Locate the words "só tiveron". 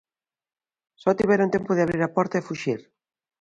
1.01-1.53